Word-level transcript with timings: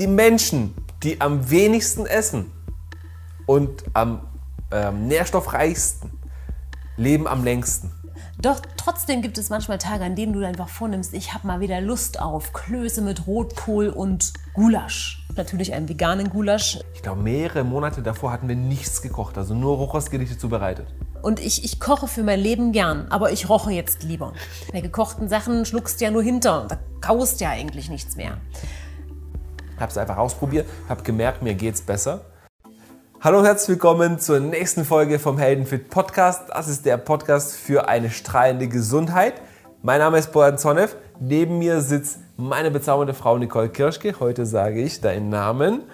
Die 0.00 0.06
Menschen, 0.06 0.74
die 1.02 1.20
am 1.20 1.50
wenigsten 1.50 2.06
essen 2.06 2.50
und 3.44 3.84
am 3.92 4.22
ähm, 4.72 5.08
nährstoffreichsten, 5.08 6.10
leben 6.96 7.28
am 7.28 7.44
längsten. 7.44 7.92
Doch 8.40 8.62
trotzdem 8.78 9.20
gibt 9.20 9.36
es 9.36 9.50
manchmal 9.50 9.76
Tage, 9.76 10.02
an 10.02 10.16
denen 10.16 10.32
du 10.32 10.42
einfach 10.46 10.70
vornimmst, 10.70 11.12
ich 11.12 11.34
habe 11.34 11.46
mal 11.46 11.60
wieder 11.60 11.82
Lust 11.82 12.18
auf 12.18 12.54
Klöße 12.54 13.02
mit 13.02 13.26
Rotkohl 13.26 13.90
und 13.90 14.32
Gulasch. 14.54 15.22
Natürlich 15.36 15.74
einen 15.74 15.86
veganen 15.86 16.30
Gulasch. 16.30 16.78
Ich 16.94 17.02
glaube, 17.02 17.20
mehrere 17.20 17.62
Monate 17.62 18.00
davor 18.00 18.32
hatten 18.32 18.48
wir 18.48 18.56
nichts 18.56 19.02
gekocht, 19.02 19.36
also 19.36 19.52
nur 19.52 19.76
Rochhausgerichte 19.76 20.38
zubereitet. 20.38 20.86
Und 21.20 21.40
ich, 21.40 21.62
ich 21.62 21.78
koche 21.78 22.08
für 22.08 22.22
mein 22.22 22.40
Leben 22.40 22.72
gern, 22.72 23.06
aber 23.10 23.32
ich 23.32 23.50
roche 23.50 23.70
jetzt 23.70 24.02
lieber. 24.04 24.32
Bei 24.72 24.80
gekochten 24.80 25.28
Sachen 25.28 25.66
schluckst 25.66 26.00
du 26.00 26.06
ja 26.06 26.10
nur 26.10 26.22
hinter, 26.22 26.64
da 26.70 26.78
kaust 27.02 27.42
ja 27.42 27.50
eigentlich 27.50 27.90
nichts 27.90 28.16
mehr. 28.16 28.38
Habe 29.80 29.90
es 29.90 29.96
einfach 29.96 30.18
ausprobiert, 30.18 30.68
habe 30.90 31.02
gemerkt, 31.02 31.42
mir 31.42 31.54
geht's 31.54 31.80
besser. 31.80 32.20
Hallo 33.22 33.38
und 33.38 33.46
herzlich 33.46 33.76
willkommen 33.76 34.18
zur 34.18 34.38
nächsten 34.38 34.84
Folge 34.84 35.18
vom 35.18 35.38
Heldenfit 35.38 35.88
Podcast. 35.88 36.50
Das 36.50 36.68
ist 36.68 36.84
der 36.84 36.98
Podcast 36.98 37.56
für 37.56 37.88
eine 37.88 38.10
strahlende 38.10 38.68
Gesundheit. 38.68 39.40
Mein 39.82 40.00
Name 40.00 40.18
ist 40.18 40.32
Bojan 40.32 40.58
Zonev. 40.58 40.96
Neben 41.18 41.58
mir 41.58 41.80
sitzt 41.80 42.18
meine 42.36 42.70
bezaubernde 42.70 43.14
Frau 43.14 43.38
Nicole 43.38 43.70
Kirschke. 43.70 44.20
Heute 44.20 44.44
sage 44.44 44.82
ich 44.82 45.00
deinen 45.00 45.30
Namen. 45.30 45.84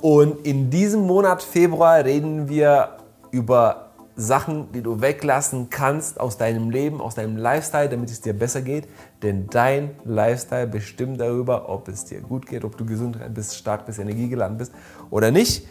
Und 0.00 0.44
in 0.44 0.70
diesem 0.70 1.06
Monat 1.06 1.44
Februar 1.44 2.04
reden 2.04 2.48
wir 2.48 2.96
über 3.30 3.90
Sachen, 4.16 4.72
die 4.72 4.82
du 4.82 5.00
weglassen 5.00 5.70
kannst 5.70 6.18
aus 6.18 6.36
deinem 6.36 6.70
Leben, 6.70 7.00
aus 7.00 7.14
deinem 7.14 7.36
Lifestyle, 7.36 7.88
damit 7.88 8.10
es 8.10 8.20
dir 8.20 8.32
besser 8.32 8.62
geht. 8.62 8.88
Denn 9.24 9.46
dein 9.48 9.96
Lifestyle 10.04 10.66
bestimmt 10.66 11.18
darüber, 11.18 11.70
ob 11.70 11.88
es 11.88 12.04
dir 12.04 12.20
gut 12.20 12.46
geht, 12.46 12.62
ob 12.62 12.76
du 12.76 12.84
gesund 12.84 13.18
bist, 13.32 13.56
stark 13.56 13.86
bist, 13.86 13.98
energiegeladen 13.98 14.58
bist 14.58 14.72
oder 15.10 15.30
nicht. 15.30 15.66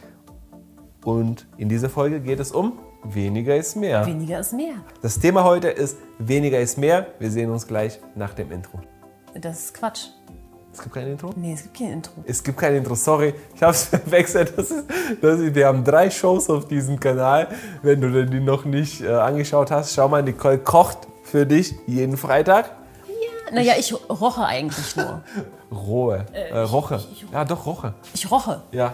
Und 1.06 1.46
in 1.58 1.70
dieser 1.70 1.90
Folge 1.90 2.20
geht 2.20 2.40
es 2.40 2.52
um 2.52 2.80
weniger 3.04 3.56
ist 3.56 3.76
mehr. 3.76 4.06
Weniger 4.08 4.40
ist 4.40 4.54
mehr. 4.54 4.76
Das 5.04 5.20
Thema 5.20 5.44
heute 5.44 5.68
ist 5.68 5.98
weniger 6.18 6.60
ist 6.60 6.80
mehr. 6.80 7.08
Wir 7.20 7.30
sehen 7.30 7.52
uns 7.52 7.68
gleich 7.68 8.00
nach 8.16 8.34
dem 8.34 8.52
Intro. 8.52 8.80
Das 9.40 9.66
ist 9.66 9.74
Quatsch. 9.76 10.08
Es 10.72 10.82
gibt 10.82 10.96
kein 10.96 11.06
Intro? 11.06 11.30
Nee, 11.36 11.54
es 11.54 11.62
gibt 11.62 11.78
kein 11.78 11.92
Intro. 11.92 12.14
Es 12.26 12.44
gibt 12.44 12.58
kein 12.58 12.76
Intro, 12.76 12.96
sorry. 12.96 13.36
Ich 13.56 13.62
habe 13.62 13.74
es 13.74 13.84
verwechselt. 13.84 14.54
Das 14.58 14.72
ist, 14.72 14.86
das 15.22 15.40
ist, 15.40 15.54
wir 15.54 15.68
haben 15.68 15.84
drei 15.84 16.10
Shows 16.10 16.50
auf 16.50 16.68
diesem 16.68 17.00
Kanal. 17.00 17.50
Wenn 17.84 18.02
du 18.02 18.26
die 18.26 18.40
noch 18.40 18.66
nicht 18.66 19.02
äh, 19.02 19.10
angeschaut 19.10 19.70
hast, 19.70 19.94
schau 19.94 20.10
mal, 20.10 20.24
Nicole 20.24 20.58
kocht 20.58 21.08
für 21.24 21.46
dich 21.46 21.76
jeden 21.86 22.18
Freitag. 22.18 22.72
Ja, 23.50 23.56
naja, 23.56 23.74
ich 23.78 23.94
roche 24.10 24.46
eigentlich 24.46 24.96
nur. 24.96 25.22
Rohe. 25.72 26.26
Äh, 26.34 26.60
Roche. 26.60 26.96
ich- 27.12 27.24
ich- 27.24 27.32
ja, 27.32 27.44
doch, 27.46 27.66
Roche. 27.66 27.94
Ich 28.14 28.30
roche. 28.30 28.62
Ja, 28.72 28.94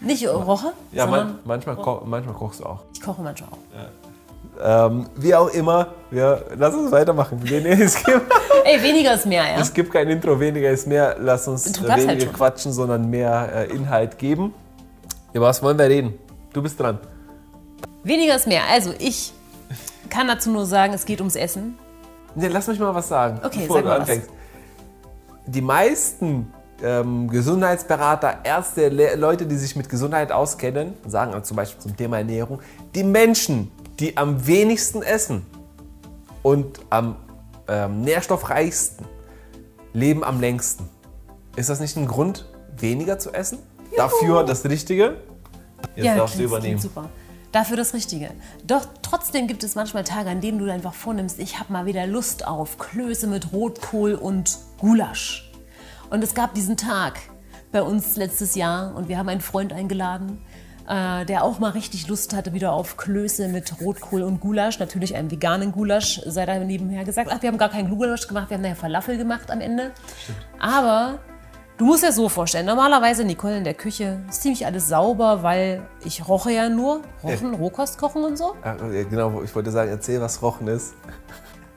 Nicht 0.00 0.26
roche, 0.28 0.72
ja 0.92 1.06
man, 1.06 1.38
manchmal, 1.44 1.76
ko 1.76 2.02
manchmal 2.04 2.34
kochst 2.34 2.60
du 2.60 2.66
auch. 2.66 2.80
ich 2.92 3.00
koche 3.00 3.22
manchmal 3.22 3.50
auch. 3.50 3.58
Ähm, 4.62 5.08
wie 5.16 5.34
auch 5.34 5.48
immer, 5.48 5.88
wir, 6.10 6.44
lass 6.56 6.74
uns 6.74 6.92
weitermachen. 6.92 7.40
Ey, 7.44 8.82
weniger 8.82 9.14
ist 9.14 9.26
mehr, 9.26 9.42
ja? 9.44 9.58
es 9.58 9.72
gibt 9.74 9.92
kein 9.92 10.08
Intro, 10.08 10.38
weniger 10.38 10.70
ist 10.70 10.86
mehr. 10.86 11.16
Lass 11.18 11.48
uns 11.48 11.66
Intro 11.66 11.86
äh, 11.86 11.90
halt 11.90 12.02
weniger 12.08 12.26
schon. 12.26 12.32
quatschen, 12.34 12.72
sondern 12.72 13.10
mehr 13.10 13.50
äh, 13.52 13.74
Inhalt 13.74 14.16
geben. 14.18 14.54
Über 15.32 15.46
was 15.46 15.60
wollen 15.62 15.76
wir 15.78 15.86
reden? 15.88 16.14
Du 16.52 16.62
bist 16.62 16.78
dran. 16.78 16.98
Weniger 18.04 18.36
ist 18.36 18.46
mehr. 18.46 18.62
Also 18.70 18.92
ich 18.98 19.32
kann 20.08 20.28
dazu 20.28 20.50
nur 20.52 20.66
sagen, 20.66 20.92
es 20.92 21.04
geht 21.04 21.20
ums 21.20 21.34
Essen. 21.34 21.76
Nee, 22.34 22.48
lass 22.48 22.66
mich 22.66 22.78
mal 22.78 22.94
was 22.94 23.08
sagen, 23.08 23.40
Okay, 23.44 23.60
bevor 23.60 23.76
sag 23.76 23.82
du 23.82 23.88
mal 23.88 24.00
was. 24.00 24.08
anfängst. 24.08 24.30
Die 25.46 25.60
meisten 25.60 26.52
ähm, 26.82 27.28
Gesundheitsberater, 27.28 28.38
Ärzte, 28.44 28.88
Le 28.88 29.14
Leute, 29.16 29.46
die 29.46 29.56
sich 29.56 29.76
mit 29.76 29.88
Gesundheit 29.88 30.32
auskennen, 30.32 30.94
sagen 31.06 31.32
also 31.32 31.44
zum 31.44 31.56
Beispiel 31.56 31.80
zum 31.80 31.96
Thema 31.96 32.18
Ernährung, 32.18 32.60
die 32.94 33.04
Menschen, 33.04 33.70
die 34.00 34.16
am 34.16 34.46
wenigsten 34.46 35.02
essen 35.02 35.46
und 36.42 36.80
am 36.90 37.16
ähm, 37.68 38.00
nährstoffreichsten, 38.02 39.06
leben 39.92 40.24
am 40.24 40.40
längsten. 40.40 40.88
Ist 41.56 41.70
das 41.70 41.80
nicht 41.80 41.96
ein 41.96 42.06
Grund, 42.06 42.46
weniger 42.78 43.18
zu 43.18 43.32
essen? 43.32 43.58
Dafür 43.96 44.42
das 44.44 44.64
Richtige? 44.64 45.18
Jetzt 45.94 46.18
darfst 46.18 46.38
du 46.38 46.42
übernehmen. 46.42 46.80
super. 46.80 47.08
Dafür 47.54 47.76
das 47.76 47.94
Richtige. 47.94 48.32
Doch 48.66 48.84
trotzdem 49.00 49.46
gibt 49.46 49.62
es 49.62 49.76
manchmal 49.76 50.02
Tage, 50.02 50.28
an 50.28 50.40
denen 50.40 50.58
du 50.58 50.68
einfach 50.72 50.92
vornimmst, 50.92 51.38
ich 51.38 51.60
habe 51.60 51.72
mal 51.72 51.86
wieder 51.86 52.04
Lust 52.04 52.44
auf 52.48 52.78
Klöße 52.78 53.28
mit 53.28 53.52
Rotkohl 53.52 54.14
und 54.14 54.58
Gulasch. 54.78 55.52
Und 56.10 56.24
es 56.24 56.34
gab 56.34 56.54
diesen 56.54 56.76
Tag 56.76 57.20
bei 57.70 57.80
uns 57.80 58.16
letztes 58.16 58.56
Jahr 58.56 58.96
und 58.96 59.06
wir 59.06 59.18
haben 59.18 59.28
einen 59.28 59.40
Freund 59.40 59.72
eingeladen, 59.72 60.44
äh, 60.88 61.24
der 61.26 61.44
auch 61.44 61.60
mal 61.60 61.70
richtig 61.70 62.08
Lust 62.08 62.34
hatte 62.34 62.54
wieder 62.54 62.72
auf 62.72 62.96
Klöße 62.96 63.46
mit 63.46 63.80
Rotkohl 63.80 64.22
und 64.22 64.40
Gulasch. 64.40 64.80
Natürlich 64.80 65.14
einen 65.14 65.30
veganen 65.30 65.70
Gulasch, 65.70 66.22
sei 66.26 66.46
da 66.46 66.58
nebenher 66.58 67.04
gesagt. 67.04 67.30
Ach, 67.32 67.40
wir 67.40 67.48
haben 67.50 67.58
gar 67.58 67.70
keinen 67.70 67.88
Gulasch 67.88 68.26
gemacht, 68.26 68.50
wir 68.50 68.56
haben 68.56 68.62
nachher 68.62 68.74
Falafel 68.74 69.16
gemacht 69.16 69.52
am 69.52 69.60
Ende. 69.60 69.92
Aber 70.58 71.20
Du 71.76 71.86
musst 71.86 72.04
dir 72.04 72.12
so 72.12 72.28
vorstellen, 72.28 72.66
normalerweise 72.66 73.24
Nicole 73.24 73.58
in 73.58 73.64
der 73.64 73.74
Küche 73.74 74.20
ist 74.28 74.42
ziemlich 74.42 74.64
alles 74.64 74.86
sauber, 74.86 75.42
weil 75.42 75.82
ich 76.04 76.28
roche 76.28 76.52
ja 76.52 76.68
nur. 76.68 77.00
Rochen, 77.24 77.52
Rohkost 77.54 77.98
kochen 77.98 78.22
und 78.22 78.38
so. 78.38 78.54
Ja, 78.64 78.74
Genau, 78.74 79.42
ich 79.42 79.52
wollte 79.56 79.72
sagen, 79.72 79.90
erzähl, 79.90 80.20
was 80.20 80.40
Rochen 80.40 80.68
ist. 80.68 80.94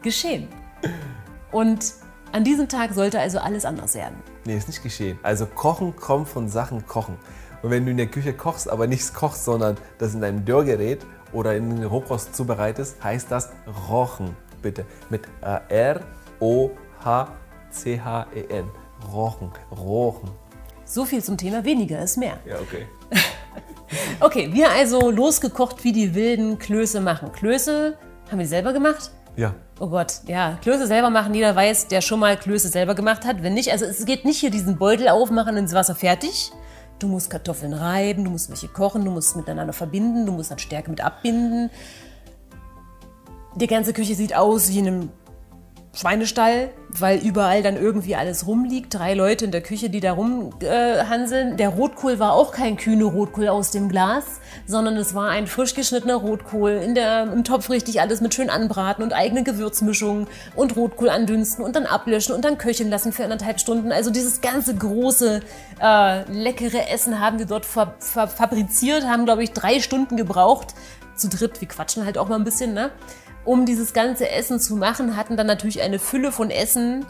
Geschehen. 0.03 0.49
Und 1.51 1.93
an 2.31 2.43
diesem 2.43 2.67
Tag 2.69 2.93
sollte 2.93 3.19
also 3.19 3.39
alles 3.39 3.65
anders 3.65 3.95
werden. 3.95 4.17
Nee, 4.45 4.57
ist 4.57 4.67
nicht 4.67 4.83
geschehen. 4.83 5.17
Also 5.23 5.47
Kochen 5.47 5.95
kommt 5.95 6.29
von 6.29 6.47
Sachen 6.47 6.85
kochen. 6.85 7.17
Und 7.63 7.71
wenn 7.71 7.83
du 7.83 7.89
in 7.89 7.97
der 7.97 8.05
Küche 8.05 8.33
kochst, 8.33 8.69
aber 8.69 8.85
nichts 8.85 9.15
kochst, 9.15 9.45
sondern 9.45 9.77
das 9.97 10.13
in 10.13 10.21
deinem 10.21 10.45
Dörrgerät 10.45 11.03
oder 11.33 11.55
in 11.55 11.71
den 11.75 11.85
Rohkost 11.85 12.35
zubereitest, 12.35 13.03
heißt 13.03 13.31
das 13.31 13.49
Rochen. 13.89 14.37
Bitte. 14.61 14.85
Mit 15.09 15.23
äh, 15.41 15.95
R-O-H-C-H-E-N. 16.39 16.77
Rochen. 19.11 19.51
Rochen. 19.71 20.29
So 20.85 21.05
viel 21.05 21.23
zum 21.23 21.37
Thema 21.37 21.65
weniger 21.65 22.01
ist 22.01 22.17
mehr. 22.17 22.39
Ja, 22.45 22.59
okay. 22.59 22.87
Okay, 24.19 24.49
wir 24.51 24.69
also 24.71 25.11
losgekocht 25.11 25.83
wie 25.83 25.91
die 25.91 26.13
wilden 26.13 26.59
Klöße 26.59 26.99
machen. 26.99 27.31
Klöße 27.31 27.97
haben 28.29 28.39
wir 28.39 28.47
selber 28.47 28.73
gemacht? 28.73 29.11
Ja. 29.35 29.55
Oh 29.79 29.87
Gott, 29.87 30.21
ja, 30.25 30.57
Klöße 30.61 30.87
selber 30.87 31.09
machen, 31.09 31.33
jeder 31.33 31.55
weiß, 31.55 31.87
der 31.87 32.01
schon 32.01 32.19
mal 32.19 32.35
Klöße 32.35 32.67
selber 32.67 32.95
gemacht 32.95 33.25
hat. 33.25 33.43
Wenn 33.43 33.53
nicht, 33.53 33.71
also 33.71 33.85
es 33.85 34.03
geht 34.05 34.25
nicht 34.25 34.39
hier 34.39 34.49
diesen 34.49 34.77
Beutel 34.77 35.07
aufmachen 35.07 35.55
ins 35.55 35.73
Wasser 35.73 35.95
fertig. 35.95 36.51
Du 36.99 37.07
musst 37.07 37.29
Kartoffeln 37.29 37.73
reiben, 37.73 38.23
du 38.23 38.31
musst 38.31 38.49
welche 38.49 38.67
kochen, 38.67 39.05
du 39.05 39.11
musst 39.11 39.35
miteinander 39.35 39.73
verbinden, 39.73 40.25
du 40.25 40.31
musst 40.31 40.49
dann 40.49 40.57
Stärke 40.57 40.89
mit 40.89 41.01
abbinden. 41.01 41.69
Die 43.55 43.67
ganze 43.67 43.93
Küche 43.93 44.15
sieht 44.15 44.35
aus 44.35 44.69
wie 44.69 44.79
in 44.79 44.87
einem 44.87 45.09
Schweinestall, 45.97 46.69
weil 46.89 47.17
überall 47.19 47.63
dann 47.63 47.75
irgendwie 47.75 48.15
alles 48.15 48.45
rumliegt. 48.45 48.93
Drei 48.93 49.15
Leute 49.15 49.45
in 49.45 49.51
der 49.51 49.61
Küche, 49.61 49.89
die 49.89 49.99
da 49.99 50.13
rumhanseln. 50.13 51.57
Der 51.57 51.69
Rotkohl 51.69 52.19
war 52.19 52.33
auch 52.33 52.51
kein 52.51 52.77
kühne 52.77 53.05
Rotkohl 53.05 53.47
aus 53.47 53.71
dem 53.71 53.89
Glas, 53.89 54.25
sondern 54.67 54.95
es 54.95 55.15
war 55.15 55.29
ein 55.29 55.47
frisch 55.47 55.73
geschnittener 55.73 56.15
Rotkohl, 56.15 56.71
in 56.71 56.93
der, 56.93 57.23
im 57.23 57.43
Topf 57.43 57.71
richtig 57.71 57.99
alles 57.99 58.21
mit 58.21 58.35
schön 58.35 58.51
anbraten 58.51 59.03
und 59.03 59.11
eigene 59.11 59.43
Gewürzmischungen 59.43 60.27
und 60.55 60.75
Rotkohl 60.75 61.09
andünsten 61.09 61.65
und 61.65 61.75
dann 61.75 61.87
ablöschen 61.87 62.35
und 62.35 62.45
dann 62.45 62.59
köcheln 62.59 62.91
lassen 62.91 63.11
für 63.11 63.23
anderthalb 63.23 63.59
Stunden. 63.59 63.91
Also 63.91 64.11
dieses 64.11 64.41
ganze 64.41 64.75
große, 64.75 65.41
äh, 65.81 66.31
leckere 66.31 66.89
Essen 66.91 67.19
haben 67.19 67.39
wir 67.39 67.47
dort 67.47 67.65
fa 67.65 67.95
fa 67.99 68.27
fabriziert, 68.27 69.07
haben, 69.07 69.25
glaube 69.25 69.43
ich, 69.43 69.51
drei 69.51 69.79
Stunden 69.79 70.15
gebraucht. 70.15 70.75
Zu 71.15 71.29
dritt, 71.29 71.59
wir 71.59 71.67
quatschen 71.67 72.05
halt 72.05 72.19
auch 72.19 72.29
mal 72.29 72.35
ein 72.35 72.43
bisschen, 72.43 72.75
ne? 72.75 72.91
Um 73.47 73.65
dieses 73.65 73.93
ganze 73.93 74.29
Essen 74.29 74.59
zu 74.59 74.75
machen, 74.75 75.15
hatten 75.15 75.37
dann 75.37 75.47
natürlich 75.47 75.81
eine 75.81 75.99
Fülle 75.99 76.31
von 76.31 76.51
Essen 76.51 77.05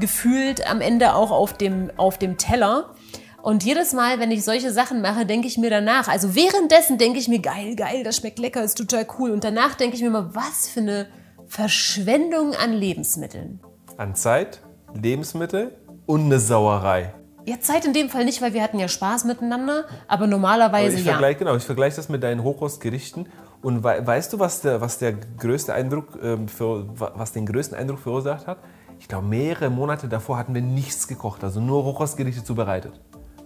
gefühlt 0.00 0.68
am 0.68 0.80
Ende 0.80 1.14
auch 1.14 1.30
auf 1.30 1.52
dem, 1.52 1.90
auf 1.98 2.16
dem 2.16 2.38
Teller. 2.38 2.94
Und 3.42 3.62
jedes 3.62 3.92
Mal, 3.92 4.18
wenn 4.18 4.30
ich 4.30 4.42
solche 4.42 4.72
Sachen 4.72 5.02
mache, 5.02 5.26
denke 5.26 5.48
ich 5.48 5.58
mir 5.58 5.68
danach, 5.68 6.08
also 6.08 6.34
währenddessen 6.34 6.96
denke 6.96 7.18
ich 7.18 7.28
mir, 7.28 7.40
geil, 7.40 7.76
geil, 7.76 8.04
das 8.04 8.16
schmeckt 8.16 8.38
lecker, 8.38 8.62
ist 8.62 8.78
total 8.78 9.06
cool. 9.18 9.32
Und 9.32 9.44
danach 9.44 9.74
denke 9.74 9.96
ich 9.96 10.02
mir 10.02 10.10
mal, 10.10 10.34
was 10.34 10.68
für 10.68 10.80
eine 10.80 11.08
Verschwendung 11.46 12.54
an 12.54 12.72
Lebensmitteln. 12.72 13.60
An 13.98 14.14
Zeit, 14.14 14.62
Lebensmittel 14.94 15.76
und 16.06 16.24
eine 16.24 16.38
Sauerei. 16.38 17.12
Ja, 17.44 17.60
Zeit 17.60 17.84
in 17.84 17.92
dem 17.92 18.08
Fall 18.08 18.24
nicht, 18.24 18.40
weil 18.40 18.54
wir 18.54 18.62
hatten 18.62 18.78
ja 18.78 18.88
Spaß 18.88 19.24
miteinander, 19.24 19.84
aber 20.06 20.26
normalerweise 20.26 20.96
ich 20.96 21.04
ja. 21.04 21.12
vergleiche 21.12 21.40
genau, 21.40 21.56
ich 21.56 21.64
vergleiche 21.64 21.96
das 21.96 22.08
mit 22.08 22.22
deinen 22.22 22.38
Rohkostgerichten 22.38 23.28
und 23.62 23.82
wei 23.84 24.04
weißt 24.06 24.32
du, 24.32 24.38
was 24.38 24.60
der, 24.60 24.80
was 24.80 24.98
der 24.98 25.12
größte 25.12 25.72
Eindruck 25.72 26.18
ähm, 26.22 26.48
für, 26.48 26.86
wa- 26.98 27.12
was 27.14 27.32
den 27.32 27.46
größten 27.46 27.76
Eindruck 27.76 28.00
verursacht 28.00 28.46
hat? 28.46 28.58
Ich 28.98 29.08
glaube, 29.08 29.26
mehrere 29.26 29.70
Monate 29.70 30.08
davor 30.08 30.38
hatten 30.38 30.54
wir 30.54 30.62
nichts 30.62 31.08
gekocht, 31.08 31.42
also 31.42 31.60
nur 31.60 31.82
Rohkostgerichte 31.82 32.44
zubereitet. 32.44 32.92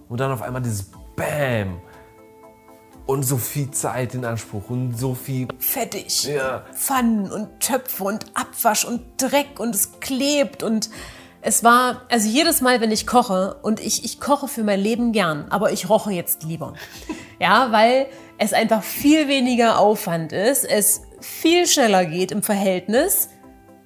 Und 0.09 0.19
dann 0.19 0.31
auf 0.31 0.41
einmal 0.41 0.61
dieses 0.61 0.91
Bam 1.15 1.81
und 3.05 3.23
so 3.23 3.37
viel 3.37 3.71
Zeit 3.71 4.13
in 4.13 4.25
Anspruch 4.25 4.69
und 4.69 4.97
so 4.97 5.15
viel 5.15 5.47
fettig. 5.59 6.25
Ja. 6.25 6.63
Pfannen 6.73 7.31
und 7.31 7.59
Töpfe 7.59 8.03
und 8.03 8.25
Abwasch 8.33 8.85
und 8.85 9.01
Dreck 9.17 9.59
und 9.59 9.73
es 9.73 9.99
klebt 9.99 10.61
und 10.61 10.89
es 11.41 11.63
war, 11.63 12.01
also 12.09 12.27
jedes 12.27 12.61
Mal, 12.61 12.81
wenn 12.81 12.91
ich 12.91 13.07
koche, 13.07 13.57
und 13.61 13.79
ich, 13.79 14.03
ich 14.03 14.19
koche 14.19 14.47
für 14.47 14.63
mein 14.63 14.79
Leben 14.79 15.11
gern, 15.13 15.45
aber 15.49 15.71
ich 15.71 15.87
roche 15.89 16.11
jetzt 16.11 16.43
lieber. 16.43 16.73
Ja, 17.39 17.71
weil 17.71 18.07
es 18.37 18.53
einfach 18.53 18.83
viel 18.83 19.27
weniger 19.27 19.79
Aufwand 19.79 20.31
ist, 20.31 20.63
es 20.63 21.01
viel 21.19 21.65
schneller 21.65 22.05
geht 22.05 22.31
im 22.31 22.43
Verhältnis 22.43 23.29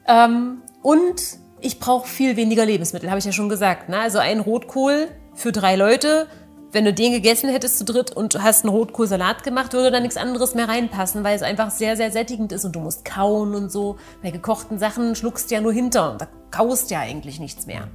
ähm, 0.08 0.62
und 0.82 1.22
ich 1.62 1.80
brauche 1.80 2.08
viel 2.08 2.36
weniger 2.36 2.66
Lebensmittel, 2.66 3.10
habe 3.10 3.20
ich 3.20 3.26
ja 3.26 3.32
schon 3.32 3.50
gesagt. 3.50 3.90
Ne? 3.90 4.00
Also 4.00 4.18
ein 4.18 4.40
Rotkohl 4.40 5.10
für 5.34 5.52
drei 5.52 5.76
Leute, 5.76 6.28
wenn 6.72 6.86
du 6.86 6.94
den 6.94 7.12
gegessen 7.12 7.50
hättest 7.50 7.78
zu 7.78 7.86
dritt 7.86 8.12
und 8.12 8.42
hast 8.42 8.64
einen 8.64 8.74
Rotkohlsalat 8.74 9.44
gemacht, 9.44 9.74
würde 9.74 9.92
da 9.92 10.00
nichts 10.00 10.18
anderes 10.18 10.56
mehr 10.56 10.68
reinpassen, 10.68 11.24
weil 11.24 11.36
es 11.36 11.44
einfach 11.44 11.70
sehr, 11.70 11.98
sehr 11.98 12.12
sättigend 12.12 12.52
ist 12.52 12.66
und 12.66 12.76
du 12.76 12.80
musst 12.80 13.06
kauen 13.06 13.54
und 13.56 13.72
so. 13.72 13.98
Bei 14.22 14.32
gekochten 14.32 14.80
Sachen 14.80 15.16
schluckst 15.16 15.52
du 15.52 15.56
ja 15.56 15.62
nur 15.62 15.74
hinter 15.74 16.12
und 16.12 16.22
da 16.22 16.28
kaust 16.50 16.90
ja 16.90 17.00
eigentlich 17.00 17.40
nichts 17.40 17.66
mehr. 17.68 17.88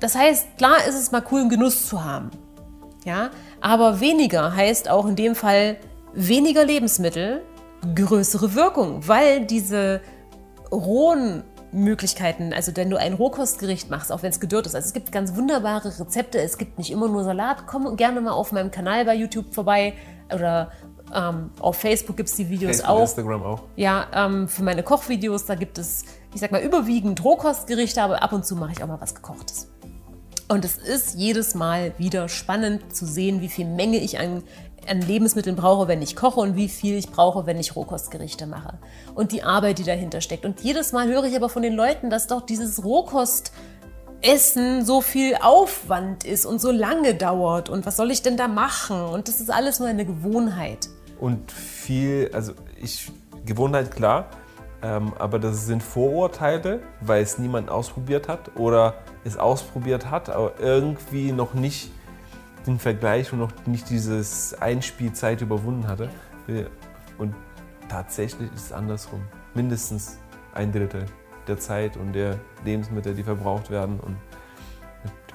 Das 0.00 0.14
heißt, 0.14 0.58
klar 0.58 0.76
ist 0.86 0.96
es 0.96 1.12
mal 1.12 1.22
cool, 1.30 1.40
einen 1.40 1.48
Genuss 1.48 1.88
zu 1.88 2.04
haben. 2.04 2.30
Ja, 3.06 3.30
aber 3.60 4.00
weniger 4.00 4.54
heißt 4.56 4.90
auch 4.90 5.06
in 5.06 5.14
dem 5.14 5.36
Fall 5.36 5.76
weniger 6.12 6.64
Lebensmittel, 6.64 7.40
größere 7.94 8.56
Wirkung, 8.56 9.06
weil 9.06 9.46
diese 9.46 10.00
rohen 10.72 11.44
Möglichkeiten, 11.70 12.52
also 12.52 12.72
wenn 12.74 12.90
du 12.90 12.96
ein 12.96 13.12
Rohkostgericht 13.12 13.90
machst, 13.90 14.10
auch 14.10 14.24
wenn 14.24 14.30
es 14.30 14.40
gedörrt 14.40 14.66
ist. 14.66 14.74
Also 14.74 14.86
es 14.86 14.92
gibt 14.92 15.12
ganz 15.12 15.36
wunderbare 15.36 16.00
Rezepte, 16.00 16.40
es 16.40 16.58
gibt 16.58 16.78
nicht 16.78 16.90
immer 16.90 17.06
nur 17.06 17.22
Salat. 17.22 17.68
Komm 17.68 17.96
gerne 17.96 18.20
mal 18.20 18.32
auf 18.32 18.50
meinem 18.50 18.72
Kanal 18.72 19.04
bei 19.04 19.14
YouTube 19.14 19.54
vorbei 19.54 19.94
oder 20.34 20.72
ähm, 21.14 21.50
auf 21.60 21.76
Facebook 21.76 22.16
gibt 22.16 22.28
es 22.28 22.34
die 22.34 22.48
Videos 22.48 22.78
Facebook, 22.78 22.90
auch. 22.90 23.02
Instagram 23.02 23.42
auch. 23.44 23.62
Ja, 23.76 24.06
ähm, 24.12 24.48
für 24.48 24.64
meine 24.64 24.82
Kochvideos, 24.82 25.44
da 25.44 25.54
gibt 25.54 25.78
es, 25.78 26.04
ich 26.34 26.40
sag 26.40 26.50
mal, 26.50 26.60
überwiegend 26.60 27.22
Rohkostgerichte, 27.22 28.02
aber 28.02 28.24
ab 28.24 28.32
und 28.32 28.44
zu 28.44 28.56
mache 28.56 28.72
ich 28.72 28.82
auch 28.82 28.88
mal 28.88 29.00
was 29.00 29.14
Gekochtes. 29.14 29.68
Und 30.48 30.64
es 30.64 30.78
ist 30.78 31.16
jedes 31.16 31.54
Mal 31.54 31.92
wieder 31.98 32.28
spannend 32.28 32.94
zu 32.94 33.04
sehen, 33.04 33.40
wie 33.40 33.48
viel 33.48 33.66
Menge 33.66 33.98
ich 33.98 34.20
an, 34.20 34.44
an 34.88 35.00
Lebensmitteln 35.00 35.56
brauche, 35.56 35.88
wenn 35.88 36.02
ich 36.02 36.14
koche 36.14 36.38
und 36.38 36.54
wie 36.54 36.68
viel 36.68 36.96
ich 36.96 37.10
brauche, 37.10 37.46
wenn 37.46 37.58
ich 37.58 37.74
Rohkostgerichte 37.74 38.46
mache. 38.46 38.78
Und 39.14 39.32
die 39.32 39.42
Arbeit, 39.42 39.78
die 39.78 39.84
dahinter 39.84 40.20
steckt. 40.20 40.44
Und 40.44 40.60
jedes 40.60 40.92
Mal 40.92 41.08
höre 41.08 41.24
ich 41.24 41.34
aber 41.34 41.48
von 41.48 41.62
den 41.62 41.74
Leuten, 41.74 42.10
dass 42.10 42.28
doch 42.28 42.42
dieses 42.42 42.84
Rohkostessen 42.84 44.84
so 44.84 45.00
viel 45.00 45.36
Aufwand 45.40 46.24
ist 46.24 46.46
und 46.46 46.60
so 46.60 46.70
lange 46.70 47.14
dauert. 47.14 47.68
Und 47.68 47.84
was 47.84 47.96
soll 47.96 48.12
ich 48.12 48.22
denn 48.22 48.36
da 48.36 48.46
machen? 48.46 49.02
Und 49.02 49.26
das 49.26 49.40
ist 49.40 49.50
alles 49.50 49.80
nur 49.80 49.88
eine 49.88 50.06
Gewohnheit. 50.06 50.88
Und 51.18 51.50
viel, 51.50 52.30
also 52.32 52.52
ich, 52.80 53.10
Gewohnheit 53.44 53.90
klar, 53.90 54.30
ähm, 54.82 55.12
aber 55.18 55.38
das 55.38 55.66
sind 55.66 55.82
Vorurteile, 55.82 56.80
weil 57.00 57.22
es 57.22 57.38
niemand 57.38 57.70
ausprobiert 57.70 58.28
hat 58.28 58.56
oder 58.56 58.94
es 59.24 59.36
ausprobiert 59.36 60.10
hat, 60.10 60.28
aber 60.28 60.52
irgendwie 60.58 61.32
noch 61.32 61.54
nicht 61.54 61.90
den 62.66 62.78
Vergleich 62.78 63.32
und 63.32 63.38
noch 63.38 63.52
nicht 63.66 63.88
dieses 63.90 64.54
Einspielzeit 64.60 65.40
überwunden 65.40 65.86
hatte. 65.88 66.10
Und 67.18 67.34
tatsächlich 67.88 68.52
ist 68.54 68.66
es 68.66 68.72
andersrum. 68.72 69.22
Mindestens 69.54 70.18
ein 70.52 70.72
Drittel 70.72 71.06
der 71.46 71.58
Zeit 71.58 71.96
und 71.96 72.12
der 72.12 72.38
Lebensmittel, 72.64 73.14
die 73.14 73.22
verbraucht 73.22 73.70
werden 73.70 74.00
und 74.00 74.16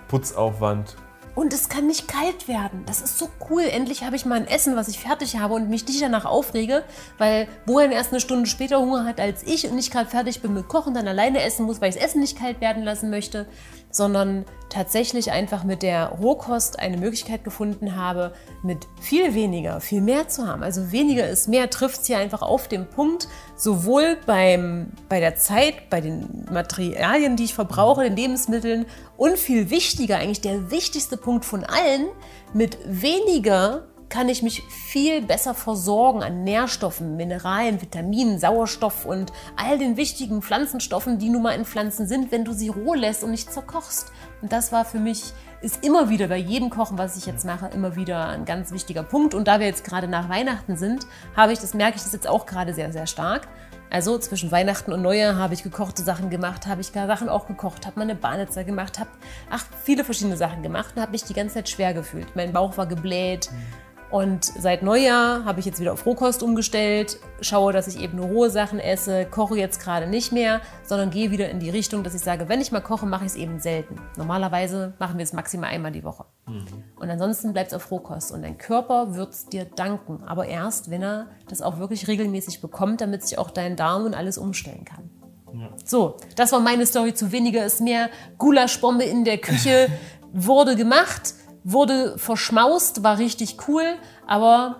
Putzaufwand 0.08 0.98
und 1.36 1.54
es 1.54 1.70
kann 1.70 1.88
nicht 1.88 2.08
kalt 2.08 2.48
werden. 2.48 2.84
Das 2.86 3.02
ist 3.02 3.18
so 3.18 3.30
cool. 3.50 3.64
Endlich 3.64 4.04
habe 4.04 4.16
ich 4.16 4.26
mal 4.26 4.36
ein 4.36 4.48
Essen, 4.48 4.76
was 4.76 4.88
ich 4.88 5.00
fertig 5.00 5.38
habe 5.38 5.54
und 5.54 5.70
mich 5.70 5.88
nicht 5.88 6.02
danach 6.02 6.26
aufrege, 6.26 6.84
weil 7.18 7.48
Bojan 7.66 7.92
erst 7.92 8.12
eine 8.12 8.20
Stunde 8.20 8.48
später 8.48 8.80
Hunger 8.80 9.06
hat 9.06 9.20
als 9.20 9.44
ich 9.44 9.68
und 9.68 9.76
nicht 9.76 9.92
gerade 9.92 10.10
fertig 10.10 10.42
bin 10.42 10.54
mit 10.54 10.68
Kochen, 10.68 10.94
dann 10.94 11.08
alleine 11.08 11.42
essen 11.42 11.66
muss, 11.66 11.82
weil 11.82 11.90
ich 11.90 11.96
das 11.96 12.06
Essen 12.06 12.22
nicht 12.22 12.38
kalt 12.38 12.62
werden 12.62 12.84
lassen 12.84 13.10
möchte, 13.10 13.48
sondern 13.92 14.46
tatsächlich 14.72 15.32
einfach 15.32 15.64
mit 15.64 15.84
der 15.84 16.08
Rohkost 16.08 16.80
eine 16.80 16.98
Möglichkeit 16.98 17.44
gefunden 17.44 17.96
habe, 17.96 18.34
mit 18.64 18.88
viel 19.00 19.36
weniger, 19.36 19.82
viel 19.82 20.02
mehr 20.02 20.28
zu 20.28 20.48
haben. 20.48 20.64
Also 20.64 20.92
weniger 20.92 21.28
ist 21.28 21.48
mehr, 21.48 21.70
trifft 21.70 22.02
es 22.02 22.08
hier 22.08 22.18
einfach 22.18 22.42
auf 22.42 22.68
den 22.68 22.88
Punkt, 22.88 23.28
sowohl 23.56 24.18
beim, 24.26 24.92
bei 25.10 25.20
der 25.20 25.36
Zeit, 25.36 25.90
bei 25.90 26.02
den 26.02 26.46
Materialien, 26.50 27.36
die 27.36 27.44
ich 27.44 27.54
verbrauche, 27.54 28.04
den 28.04 28.16
Lebensmitteln 28.16 28.86
und 29.18 29.38
viel 29.38 29.70
wichtiger, 29.70 30.18
eigentlich 30.18 30.42
der 30.42 30.72
wichtigste 30.72 31.18
Punkt 31.18 31.46
von 31.46 31.64
allen, 31.64 32.08
mit 32.54 32.78
weniger 32.86 33.88
kann 34.12 34.28
ich 34.28 34.44
mich 34.44 34.62
viel 34.70 35.22
besser 35.22 35.54
versorgen 35.54 36.22
an 36.22 36.44
Nährstoffen, 36.44 37.16
Mineralien, 37.16 37.82
Vitaminen, 37.82 38.40
Sauerstoff 38.40 39.06
und 39.06 39.32
all 39.56 39.78
den 39.78 39.96
wichtigen 39.96 40.42
Pflanzenstoffen, 40.42 41.18
die 41.18 41.30
nun 41.30 41.44
mal 41.44 41.56
in 41.56 41.66
Pflanzen 41.66 42.08
sind, 42.08 42.32
wenn 42.32 42.44
du 42.44 42.52
sie 42.52 42.68
roh 42.68 42.94
lässt 42.94 43.24
und 43.24 43.32
nicht 43.32 43.52
zerkochst. 43.52 44.12
Und 44.42 44.52
das 44.52 44.72
war 44.72 44.86
für 44.86 45.00
mich, 45.00 45.34
ist 45.62 45.86
immer 45.86 46.10
wieder 46.10 46.28
bei 46.28 46.38
jedem 46.38 46.70
Kochen, 46.70 46.98
was 46.98 47.18
ich 47.18 47.26
jetzt 47.26 47.46
mache, 47.46 47.68
immer 47.68 47.96
wieder 47.96 48.28
ein 48.28 48.46
ganz 48.46 48.72
wichtiger 48.72 49.04
Punkt. 49.04 49.34
Und 49.34 49.48
da 49.48 49.60
wir 49.60 49.68
jetzt 49.68 49.84
gerade 49.84 50.08
nach 50.08 50.30
Weihnachten 50.30 50.78
sind, 50.78 51.06
habe 51.36 51.54
ich 51.54 51.60
das, 51.60 51.74
merke 51.74 51.98
ich 51.98 52.04
das 52.04 52.14
jetzt 52.14 52.28
auch 52.28 52.46
gerade 52.46 52.74
sehr, 52.74 52.92
sehr 52.92 53.08
stark. 53.08 53.48
Also 53.90 54.18
zwischen 54.18 54.52
Weihnachten 54.52 54.94
und 54.94 55.02
Neujahr 55.02 55.36
habe 55.36 55.54
ich 55.54 55.64
gekochte 55.64 56.02
Sachen 56.02 56.30
gemacht, 56.30 56.66
habe 56.66 56.80
ich 56.80 56.94
gar 56.94 57.08
Sachen 57.08 57.28
auch 57.28 57.46
gekocht, 57.46 57.86
habe 57.86 58.00
meine 58.00 58.16
Bahnetzer 58.16 58.64
gemacht, 58.64 59.00
habe 59.00 59.10
ach, 59.50 59.66
viele 59.84 60.06
verschiedene 60.06 60.38
Sachen 60.38 60.64
gemacht 60.64 60.94
und 60.96 61.02
habe 61.02 61.12
mich 61.12 61.26
die 61.26 61.34
ganze 61.34 61.56
Zeit 61.56 61.68
schwer 61.68 61.94
gefühlt. 61.94 62.34
Mein 62.34 62.54
Bauch 62.54 62.78
war 62.78 62.86
gebläht. 62.86 63.52
Mhm 63.52 63.91
und 64.12 64.44
seit 64.44 64.84
Neujahr 64.84 65.46
habe 65.46 65.62
ich 65.62 65.66
jetzt 65.66 65.80
wieder 65.80 65.94
auf 65.94 66.06
Rohkost 66.06 66.44
umgestellt, 66.44 67.18
schaue, 67.40 67.72
dass 67.72 67.88
ich 67.88 68.02
eben 68.02 68.18
nur 68.18 68.28
rohe 68.28 68.50
Sachen 68.50 68.78
esse, 68.78 69.26
koche 69.26 69.58
jetzt 69.58 69.82
gerade 69.82 70.06
nicht 70.06 70.34
mehr, 70.34 70.60
sondern 70.84 71.12
gehe 71.12 71.32
wieder 71.32 71.50
in 71.50 71.62
die 71.62 71.70
Richtung, 71.70 72.04
dass 72.04 72.14
ich 72.14 72.22
sage, 72.22 72.50
wenn 72.50 72.60
ich 72.60 72.74
mal 72.74 72.82
koche, 72.82 73.06
mache 73.06 73.24
ich 73.24 73.32
es 73.32 73.36
eben 73.38 73.62
selten. 73.62 73.96
Normalerweise 74.18 74.94
machen 75.00 75.18
wir 75.18 75.24
es 75.24 75.32
maximal 75.32 75.70
einmal 75.70 75.94
die 75.94 76.04
Woche. 76.04 76.26
Mhm. 76.46 76.66
Und 76.98 77.10
ansonsten 77.10 77.54
bleibt 77.54 77.72
es 77.72 77.74
auf 77.74 77.90
Rohkost. 77.90 78.34
Und 78.34 78.42
dein 78.42 78.58
Körper 78.58 79.16
wird 79.16 79.32
es 79.32 79.46
dir 79.46 79.64
danken, 79.64 80.24
aber 80.26 80.46
erst, 80.46 80.92
wenn 80.92 81.04
er 81.04 81.28
das 81.48 81.62
auch 81.62 81.80
wirklich 81.80 82.10
regelmäßig 82.10 82.60
bekommt, 82.60 83.00
damit 83.00 83.24
sich 83.24 83.38
auch 83.38 83.50
dein 83.50 83.78
Darm 83.78 84.04
und 84.04 84.14
alles 84.14 84.38
umstellen 84.38 84.84
kann. 84.84 85.10
Ja. 85.54 85.70
So, 85.86 86.18
das 86.36 86.52
war 86.52 86.60
meine 86.60 86.86
Story 86.86 87.14
zu 87.14 87.32
weniger 87.32 87.66
ist 87.66 87.80
mehr. 87.80 88.10
Gulaschbombe 88.38 89.06
in 89.06 89.24
der 89.24 89.38
Küche 89.38 89.88
wurde 90.34 90.76
gemacht 90.76 91.34
wurde 91.64 92.18
verschmaust, 92.18 93.04
war 93.04 93.18
richtig 93.18 93.58
cool, 93.68 93.84
aber 94.28 94.78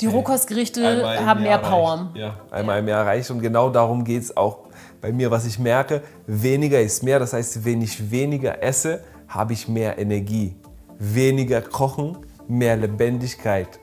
die 0.00 0.06
Rohkostgerichte 0.06 1.26
haben 1.26 1.42
mehr 1.42 1.58
Power. 1.58 2.10
Ja, 2.14 2.36
einmal 2.50 2.76
ja. 2.76 2.80
im 2.80 2.88
Jahr 2.88 3.06
reicht 3.06 3.30
und 3.30 3.40
genau 3.40 3.70
darum 3.70 4.04
geht 4.04 4.22
es 4.22 4.36
auch 4.36 4.68
bei 5.00 5.12
mir, 5.12 5.30
was 5.30 5.44
ich 5.44 5.58
merke. 5.58 6.02
Weniger 6.26 6.80
ist 6.80 7.02
mehr, 7.02 7.18
das 7.18 7.32
heißt, 7.32 7.64
wenn 7.64 7.82
ich 7.82 8.10
weniger 8.10 8.62
esse, 8.62 9.00
habe 9.28 9.52
ich 9.52 9.68
mehr 9.68 9.98
Energie. 9.98 10.56
Weniger 10.98 11.60
kochen, 11.60 12.18
mehr 12.48 12.76
Lebendigkeit. 12.76 13.78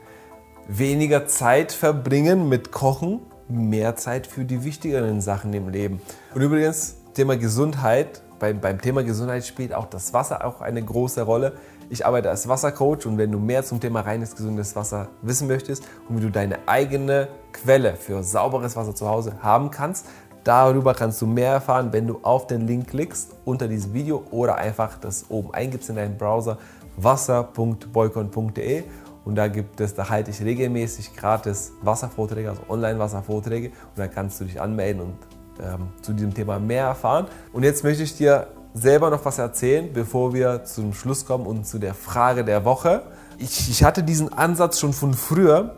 Weniger 0.67 1.27
Zeit 1.27 1.71
verbringen 1.71 2.49
mit 2.49 2.71
Kochen, 2.71 3.21
mehr 3.47 3.95
Zeit 3.95 4.25
für 4.25 4.43
die 4.43 4.63
wichtigeren 4.63 5.21
Sachen 5.21 5.53
im 5.53 5.69
Leben. 5.69 6.01
Und 6.33 6.41
übrigens, 6.41 6.97
Thema 7.13 7.37
Gesundheit, 7.37 8.21
beim, 8.39 8.59
beim 8.59 8.81
Thema 8.81 9.03
Gesundheit 9.03 9.45
spielt 9.45 9.73
auch 9.73 9.85
das 9.85 10.13
Wasser 10.13 10.43
auch 10.43 10.61
eine 10.61 10.83
große 10.83 11.21
Rolle. 11.21 11.53
Ich 11.89 12.05
arbeite 12.05 12.29
als 12.29 12.47
Wassercoach 12.47 13.05
und 13.05 13.17
wenn 13.17 13.31
du 13.31 13.39
mehr 13.39 13.63
zum 13.63 13.79
Thema 13.79 14.01
reines, 14.01 14.35
gesundes 14.35 14.75
Wasser 14.75 15.09
wissen 15.21 15.47
möchtest 15.47 15.83
und 16.09 16.17
wie 16.17 16.21
du 16.21 16.31
deine 16.31 16.67
eigene 16.67 17.27
Quelle 17.53 17.95
für 17.95 18.23
sauberes 18.23 18.75
Wasser 18.75 18.95
zu 18.95 19.07
Hause 19.07 19.33
haben 19.41 19.69
kannst, 19.71 20.07
darüber 20.43 20.93
kannst 20.93 21.21
du 21.21 21.27
mehr 21.27 21.51
erfahren, 21.51 21.89
wenn 21.91 22.07
du 22.07 22.19
auf 22.23 22.47
den 22.47 22.67
Link 22.67 22.89
klickst 22.89 23.35
unter 23.45 23.67
diesem 23.67 23.93
Video 23.93 24.23
oder 24.31 24.55
einfach 24.55 24.97
das 24.97 25.25
oben 25.29 25.53
eingibst 25.53 25.89
in 25.89 25.95
deinen 25.95 26.17
Browser 26.17 26.57
wasser.boykon.de 26.97 28.83
und 29.25 29.35
da 29.35 29.47
gibt 29.47 29.79
es, 29.81 29.93
da 29.93 30.09
halte 30.09 30.31
ich 30.31 30.41
regelmäßig 30.41 31.15
gratis 31.15 31.73
Wasservorträge, 31.81 32.49
also 32.49 32.61
Online-Wasservorträge 32.69 33.67
und 33.67 33.97
da 33.97 34.07
kannst 34.07 34.39
du 34.39 34.45
dich 34.45 34.61
anmelden 34.61 35.01
und 35.01 35.17
ähm, 35.59 35.89
zu 36.01 36.13
diesem 36.13 36.33
Thema 36.33 36.59
mehr 36.59 36.85
erfahren. 36.85 37.27
Und 37.53 37.63
jetzt 37.63 37.83
möchte 37.83 38.03
ich 38.03 38.15
dir 38.15 38.47
selber 38.75 39.09
noch 39.09 39.23
was 39.23 39.39
erzählen, 39.39 39.91
bevor 39.91 40.33
wir 40.33 40.65
zum 40.65 40.93
Schluss 40.93 41.25
kommen 41.25 41.47
und 41.47 41.65
zu 41.65 41.79
der 41.79 41.93
Frage 41.93 42.43
der 42.43 42.65
Woche. 42.65 43.03
Ich, 43.37 43.69
ich 43.69 43.83
hatte 43.83 44.03
diesen 44.03 44.31
Ansatz 44.33 44.79
schon 44.79 44.93
von 44.93 45.13
früher, 45.13 45.77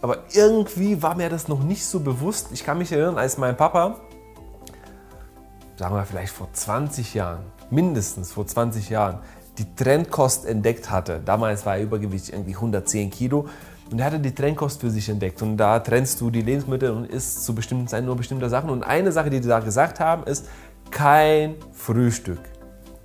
aber 0.00 0.18
irgendwie 0.32 1.02
war 1.02 1.16
mir 1.16 1.28
das 1.28 1.48
noch 1.48 1.62
nicht 1.62 1.84
so 1.84 2.00
bewusst. 2.00 2.48
Ich 2.52 2.64
kann 2.64 2.78
mich 2.78 2.92
erinnern, 2.92 3.18
als 3.18 3.36
mein 3.36 3.56
Papa, 3.56 3.96
sagen 5.76 5.94
wir 5.94 6.04
vielleicht 6.04 6.32
vor 6.32 6.48
20 6.52 7.14
Jahren, 7.14 7.40
mindestens 7.68 8.32
vor 8.32 8.46
20 8.46 8.88
Jahren, 8.90 9.18
die 9.58 9.74
Trendkost 9.74 10.46
entdeckt 10.46 10.90
hatte. 10.90 11.20
Damals 11.24 11.66
war 11.66 11.76
er 11.76 11.82
Übergewicht 11.82 12.30
irgendwie 12.30 12.54
110 12.54 13.10
Kilo. 13.10 13.48
Und 13.90 13.98
er 13.98 14.06
hatte 14.06 14.20
die 14.20 14.32
Trendkost 14.32 14.80
für 14.80 14.90
sich 14.90 15.08
entdeckt. 15.08 15.42
Und 15.42 15.56
da 15.56 15.80
trennst 15.80 16.20
du 16.20 16.30
die 16.30 16.42
Lebensmittel 16.42 16.92
und 16.92 17.06
isst 17.06 17.44
zu 17.44 17.56
bestimmten 17.56 17.88
Zeiten 17.88 18.06
nur 18.06 18.16
bestimmte 18.16 18.48
Sachen. 18.48 18.70
Und 18.70 18.84
eine 18.84 19.10
Sache, 19.10 19.30
die 19.30 19.40
die 19.40 19.48
da 19.48 19.58
gesagt 19.58 19.98
haben, 19.98 20.22
ist, 20.24 20.46
kein 20.90 21.56
Frühstück. 21.72 22.40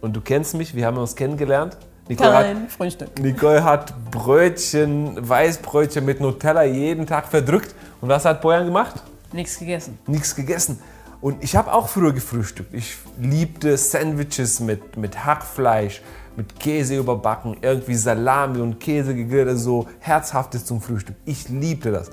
Und 0.01 0.15
du 0.15 0.21
kennst 0.21 0.53
mich, 0.55 0.75
wir 0.75 0.85
haben 0.85 0.97
uns 0.97 1.15
kennengelernt. 1.15 1.77
Nicole 2.07 2.31
kein 2.31 2.63
hat, 2.63 2.71
Frühstück. 2.71 3.19
Nicole 3.19 3.63
hat 3.63 3.93
Brötchen, 4.11 5.27
Weißbrötchen 5.27 6.05
mit 6.05 6.21
Nutella 6.21 6.63
jeden 6.63 7.07
Tag 7.07 7.27
verdrückt. 7.27 7.73
Und 8.01 8.09
was 8.09 8.25
hat 8.25 8.41
Bojan 8.41 8.65
gemacht? 8.65 9.01
Nichts 9.31 9.57
gegessen. 9.57 9.97
Nichts 10.05 10.35
gegessen. 10.35 10.79
Und 11.21 11.43
ich 11.43 11.55
habe 11.55 11.73
auch 11.73 11.89
früher 11.89 12.13
gefrühstückt. 12.13 12.73
Ich 12.73 12.97
liebte 13.19 13.75
Sandwiches 13.77 14.59
mit, 14.59 14.95
mit 14.97 15.25
Hackfleisch, 15.25 16.01
mit 16.35 16.59
Käse 16.59 16.97
überbacken, 16.97 17.57
irgendwie 17.61 17.95
Salami 17.95 18.59
und 18.61 18.79
Käse 18.79 19.15
gegrillt, 19.15 19.47
also 19.47 19.81
so 19.81 19.89
herzhaftes 19.99 20.65
zum 20.65 20.81
Frühstück. 20.81 21.15
Ich 21.25 21.49
liebte 21.49 21.91
das. 21.91 22.11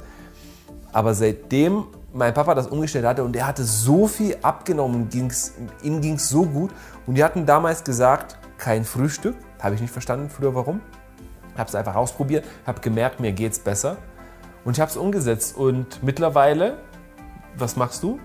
Aber 0.93 1.15
seitdem 1.15 1.85
mein 2.13 2.35
Papa 2.35 2.55
das 2.55 2.67
umgestellt 2.67 3.07
hatte 3.07 3.25
und 3.25 3.35
er 3.35 3.47
hatte 3.47 3.65
so 3.65 4.07
viel 4.07 4.37
abgenommen, 4.43 5.09
ging's, 5.09 5.55
ihm 5.83 6.01
ging 6.01 6.15
es 6.15 6.29
so 6.29 6.45
gut. 6.45 6.71
Und 7.07 7.15
die 7.15 7.25
hatten 7.25 7.47
damals 7.47 7.85
gesagt, 7.85 8.39
kein 8.59 8.85
Frühstück. 8.85 9.37
Habe 9.61 9.75
ich 9.75 9.81
nicht 9.81 9.93
verstanden 9.93 10.29
früher 10.29 10.55
warum. 10.55 10.81
Habe 11.57 11.69
es 11.69 11.75
einfach 11.75 11.95
ausprobiert, 11.95 12.45
habe 12.67 12.81
gemerkt, 12.81 13.21
mir 13.21 13.33
geht 13.33 13.53
es 13.53 13.59
besser. 13.59 13.97
Und 14.65 14.77
ich 14.77 14.81
habe 14.81 14.91
es 14.91 14.97
umgesetzt. 14.97 15.57
Und 15.57 16.03
mittlerweile, 16.03 16.79
was 17.57 17.77
machst 17.77 18.03
du? 18.03 18.21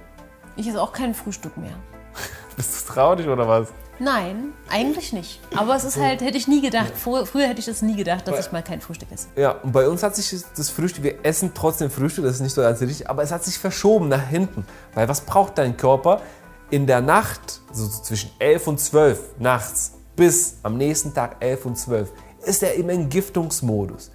Ich 0.55 0.67
esse 0.67 0.81
auch 0.81 0.91
kein 0.91 1.13
Frühstück 1.13 1.57
mehr. 1.57 1.75
Bist 2.55 2.89
du 2.89 2.93
traurig 2.93 3.27
oder 3.27 3.47
was? 3.47 3.73
Nein, 3.99 4.53
eigentlich 4.69 5.11
nicht. 5.11 5.39
Aber 5.55 5.75
es 5.75 5.83
ist 5.83 5.97
halt, 5.97 6.21
hätte 6.21 6.37
ich 6.37 6.47
nie 6.47 6.61
gedacht. 6.61 6.93
Früher, 6.95 7.25
früher 7.25 7.47
hätte 7.47 7.59
ich 7.59 7.65
das 7.65 7.81
nie 7.81 7.95
gedacht, 7.95 8.27
dass 8.27 8.45
ich 8.45 8.51
mal 8.51 8.63
kein 8.63 8.79
Frühstück 8.79 9.11
esse. 9.11 9.27
Ja, 9.35 9.51
und 9.51 9.71
bei 9.71 9.87
uns 9.87 10.03
hat 10.03 10.15
sich 10.15 10.43
das 10.55 10.69
Frühstück, 10.69 11.03
wir 11.03 11.25
essen 11.25 11.51
trotzdem 11.53 11.89
Frühstück, 11.89 12.25
das 12.25 12.35
ist 12.35 12.41
nicht 12.41 12.53
so 12.53 12.61
ganz 12.61 12.79
richtig, 12.79 13.09
aber 13.09 13.23
es 13.23 13.31
hat 13.31 13.43
sich 13.43 13.57
verschoben 13.57 14.07
nach 14.07 14.27
hinten. 14.27 14.65
Weil 14.93 15.09
was 15.09 15.21
braucht 15.21 15.57
dein 15.57 15.77
Körper 15.77 16.21
in 16.69 16.85
der 16.85 17.01
Nacht, 17.01 17.61
so 17.71 17.87
zwischen 17.87 18.29
11 18.39 18.67
und 18.67 18.79
12 18.79 19.19
nachts 19.39 19.93
bis 20.15 20.57
am 20.63 20.77
nächsten 20.77 21.13
Tag 21.13 21.37
11 21.39 21.65
und 21.65 21.77
12, 21.77 22.11
ist 22.45 22.63
er 22.63 22.75
im 22.75 22.89
Entgiftungsmodus. 22.89 24.11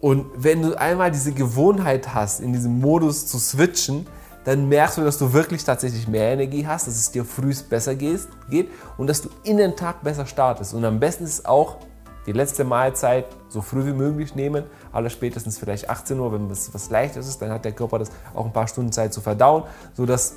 Und 0.00 0.26
wenn 0.34 0.62
du 0.62 0.78
einmal 0.78 1.10
diese 1.10 1.32
Gewohnheit 1.32 2.14
hast, 2.14 2.40
in 2.40 2.52
diesem 2.52 2.80
Modus 2.80 3.26
zu 3.26 3.38
switchen, 3.38 4.06
dann 4.44 4.68
merkst 4.68 4.98
du, 4.98 5.02
dass 5.02 5.18
du 5.18 5.32
wirklich 5.32 5.64
tatsächlich 5.64 6.08
mehr 6.08 6.32
Energie 6.32 6.66
hast, 6.66 6.86
dass 6.86 6.96
es 6.96 7.10
dir 7.10 7.24
frühst 7.24 7.68
besser 7.68 7.94
geht 7.94 8.28
und 8.96 9.06
dass 9.06 9.22
du 9.22 9.28
in 9.44 9.58
den 9.58 9.76
Tag 9.76 10.02
besser 10.02 10.26
startest. 10.26 10.74
Und 10.74 10.84
am 10.84 10.98
besten 10.98 11.24
ist 11.24 11.40
es 11.40 11.44
auch, 11.44 11.76
die 12.26 12.32
letzte 12.32 12.64
Mahlzeit 12.64 13.26
so 13.48 13.62
früh 13.62 13.86
wie 13.86 13.92
möglich 13.92 14.34
nehmen, 14.34 14.64
aller 14.92 15.10
spätestens 15.10 15.58
vielleicht 15.58 15.88
18 15.88 16.18
Uhr, 16.18 16.32
wenn 16.32 16.50
es 16.50 16.72
was 16.72 16.90
Leichtes 16.90 17.26
ist, 17.26 17.40
dann 17.40 17.50
hat 17.50 17.64
der 17.64 17.72
Körper 17.72 17.98
das 17.98 18.10
auch 18.34 18.44
ein 18.44 18.52
paar 18.52 18.68
Stunden 18.68 18.92
Zeit 18.92 19.12
zu 19.12 19.20
verdauen, 19.20 19.64
sodass 19.94 20.34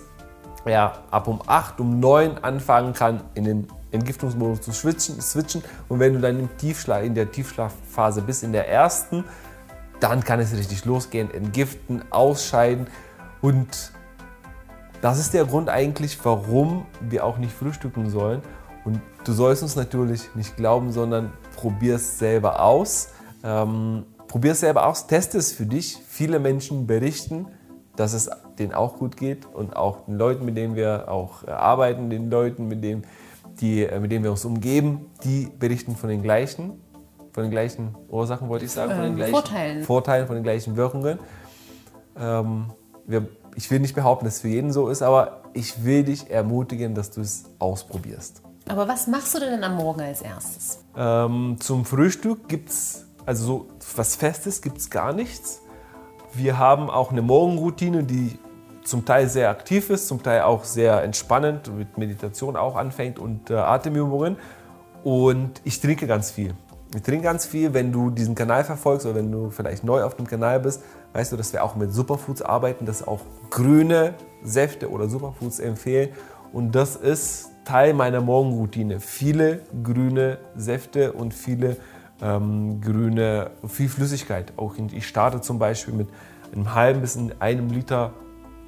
er 0.65 1.03
ab 1.12 1.27
um 1.27 1.41
8, 1.45 1.79
um 1.81 2.00
9 2.00 2.38
anfangen 2.38 2.93
kann, 2.93 3.22
in 3.33 3.43
den 3.43 3.67
Entgiftungsmodus 3.91 4.62
zu 4.62 4.72
switchen, 4.72 5.19
switchen. 5.22 5.62
Und 5.89 6.00
wenn 6.00 6.13
du 6.13 6.19
dann 6.19 6.39
im 6.39 6.57
Tiefschlaf, 6.57 7.03
in 7.03 7.15
der 7.15 7.31
Tiefschlafphase 7.31 8.22
bist, 8.22 8.43
in 8.43 8.53
der 8.53 8.69
ersten, 8.69 9.25
dann 10.00 10.24
kann 10.24 10.39
es 10.39 10.55
richtig 10.55 10.86
losgehen, 10.86 11.33
entgiften, 11.33 12.03
ausscheiden 12.12 12.88
und 13.43 13.91
das 15.01 15.19
ist 15.19 15.33
der 15.33 15.43
Grund 15.43 15.67
eigentlich, 15.67 16.17
warum 16.23 16.85
wir 17.01 17.25
auch 17.25 17.38
nicht 17.38 17.51
frühstücken 17.51 18.09
sollen. 18.09 18.41
Und 18.85 19.01
du 19.25 19.33
sollst 19.33 19.62
uns 19.62 19.75
natürlich 19.75 20.33
nicht 20.33 20.55
glauben, 20.55 20.93
sondern 20.93 21.33
probier 21.57 21.95
es 21.95 22.17
selber 22.17 22.62
aus. 22.62 23.09
Ähm, 23.43 24.05
probier 24.29 24.53
es 24.53 24.62
selber 24.62 24.88
aus, 24.88 25.07
teste 25.07 25.38
es 25.39 25.51
für 25.51 25.65
dich. 25.65 25.97
Viele 26.07 26.39
Menschen 26.39 26.88
berichten, 26.88 27.47
dass 27.97 28.13
es 28.13 28.29
denen 28.57 28.73
auch 28.73 28.95
gut 28.95 29.17
geht 29.17 29.45
und 29.45 29.75
auch 29.75 30.05
den 30.05 30.17
Leuten, 30.17 30.45
mit 30.45 30.55
denen 30.55 30.77
wir 30.77 31.12
auch 31.12 31.45
arbeiten, 31.45 32.09
den 32.09 32.31
Leuten, 32.31 32.69
mit 32.69 32.81
denen, 32.81 33.05
die, 33.59 33.83
äh, 33.83 34.00
mit 34.00 34.09
denen 34.09 34.23
wir 34.23 34.31
uns 34.31 34.45
umgeben, 34.45 35.12
die 35.25 35.51
berichten 35.59 35.97
von 35.97 36.07
den 36.07 36.21
gleichen, 36.21 36.81
von 37.33 37.43
den 37.43 37.51
gleichen 37.51 37.93
Ursachen, 38.07 38.47
wollte 38.47 38.63
ich 38.63 38.71
sagen, 38.71 38.91
von 38.91 39.01
den 39.01 39.12
Ähm, 39.12 39.17
gleichen 39.17 39.33
Vorteilen. 39.33 39.83
Vorteilen, 39.83 40.27
von 40.27 40.35
den 40.35 40.43
gleichen 40.43 40.77
Wirkungen. 40.77 41.19
Ähm, 42.17 42.67
wir, 43.05 43.27
ich 43.55 43.69
will 43.72 43.79
nicht 43.79 43.95
behaupten, 43.95 44.25
dass 44.25 44.36
es 44.36 44.41
für 44.41 44.48
jeden 44.48 44.72
so 44.72 44.89
ist, 44.89 45.01
aber 45.01 45.41
ich 45.53 45.83
will 45.83 46.03
dich 46.03 46.29
ermutigen, 46.29 46.95
dass 46.95 47.12
du 47.12 47.22
es 47.22 47.45
ausprobierst. 47.60 48.41
Aber 48.67 48.88
was 48.88 49.07
machst 49.07 49.36
du 49.36 49.39
denn 49.39 49.63
am 49.63 49.75
Morgen 49.75 50.01
als 50.01 50.22
erstes? 50.22 50.79
Ähm, 50.95 51.57
zum 51.60 51.86
Frühstück 51.86 52.48
gibt 52.48 52.69
es, 52.69 53.05
also 53.25 53.45
so 53.45 53.67
was 53.95 54.15
Festes 54.15 54.62
gibt 54.62 54.77
es 54.77 54.89
gar 54.89 55.13
nichts. 55.13 55.62
Wir 56.33 56.57
haben 56.57 56.89
auch 56.89 57.12
eine 57.12 57.22
Morgenroutine, 57.22 58.03
die 58.03 58.39
zum 58.83 59.05
Teil 59.05 59.29
sehr 59.29 59.50
aktiv 59.50 59.89
ist, 59.89 60.07
zum 60.07 60.24
Teil 60.24 60.41
auch 60.41 60.63
sehr 60.63 61.03
entspannend, 61.03 61.74
mit 61.75 61.98
Meditation 61.98 62.55
auch 62.55 62.75
anfängt 62.75 63.19
und 63.19 63.50
äh, 63.50 63.55
Atemübungen. 63.55 64.38
Und 65.03 65.62
ich 65.63 65.79
trinke 65.79 66.07
ganz 66.07 66.31
viel. 66.31 66.53
Ich 66.95 67.01
trinke 67.01 67.24
ganz 67.24 67.45
viel, 67.45 67.74
wenn 67.74 67.91
du 67.91 68.10
diesen 68.10 68.36
Kanal 68.36 68.63
verfolgst 68.63 69.05
oder 69.05 69.15
wenn 69.15 69.31
du 69.31 69.50
vielleicht 69.50 69.83
neu 69.83 70.03
auf 70.03 70.15
dem 70.15 70.27
Kanal 70.27 70.60
bist, 70.60 70.83
weißt 71.13 71.32
du, 71.32 71.38
dass 71.38 71.53
wir 71.53 71.63
auch 71.63 71.75
mit 71.75 71.93
Superfoods 71.93 72.41
arbeiten, 72.41 72.86
dass 72.86 73.08
auch 73.08 73.22
grüne 73.50 74.15
Säfte 74.43 74.89
oder 74.89 75.08
Superfoods 75.08 75.60
empfehlen. 75.60 76.10
Und 76.51 76.74
das 76.74 76.96
ist 76.96 77.51
Teil 77.65 77.93
meiner 77.93 78.22
Morgenroutine. 78.22 79.00
Viele 79.00 79.62
grüne 79.84 80.39
Säfte 80.55 81.13
und 81.13 81.34
viele 81.34 81.77
ähm, 82.22 82.82
grüne, 82.82 83.51
viel 83.67 83.89
Flüssigkeit. 83.89 84.53
Auch 84.58 84.75
ich 84.77 85.08
starte 85.08 85.41
zum 85.41 85.60
Beispiel 85.60 85.93
mit 85.93 86.10
einem 86.53 86.74
halben 86.74 87.01
bis 87.01 87.15
in 87.15 87.34
einem 87.39 87.70
Liter 87.70 88.13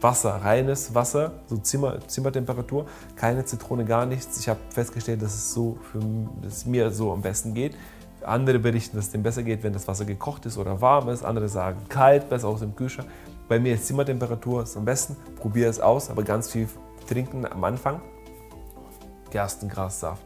Wasser, 0.01 0.35
reines 0.35 0.93
Wasser, 0.93 1.31
so 1.47 1.57
Zimmer, 1.57 1.99
Zimmertemperatur, 2.07 2.85
keine 3.15 3.45
Zitrone, 3.45 3.85
gar 3.85 4.05
nichts. 4.05 4.39
Ich 4.39 4.49
habe 4.49 4.59
festgestellt, 4.69 5.21
dass 5.21 5.33
es, 5.33 5.53
so 5.53 5.77
für, 5.91 5.99
dass 6.43 6.57
es 6.57 6.65
mir 6.65 6.91
so 6.91 7.11
am 7.11 7.21
besten 7.21 7.53
geht. 7.53 7.75
Andere 8.27 8.59
berichten, 8.59 8.97
dass 8.97 9.05
es 9.05 9.11
dem 9.11 9.23
besser 9.23 9.43
geht, 9.43 9.63
wenn 9.63 9.73
das 9.73 9.87
Wasser 9.87 10.05
gekocht 10.05 10.45
ist 10.45 10.57
oder 10.57 10.81
warm 10.81 11.09
ist. 11.09 11.23
Andere 11.23 11.47
sagen 11.49 11.77
kalt, 11.89 12.29
besser 12.29 12.47
aus 12.47 12.59
dem 12.59 12.75
Kühlschrank. 12.75 13.07
Bei 13.47 13.59
mir 13.59 13.75
ist 13.75 13.85
Zimmertemperatur 13.87 14.63
ist 14.63 14.75
am 14.75 14.85
besten. 14.85 15.15
Probiere 15.35 15.69
es 15.69 15.79
aus, 15.79 16.09
aber 16.09 16.23
ganz 16.23 16.49
viel 16.51 16.67
trinken 17.07 17.45
am 17.45 17.63
Anfang. 17.63 18.01
Gerstengrassaft. 19.31 20.21